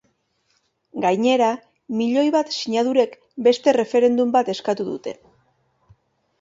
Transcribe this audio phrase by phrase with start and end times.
[1.03, 1.49] Gainera,
[1.99, 3.15] milioi bat sinadurek
[3.51, 5.19] beste referendum bat eskatu dute.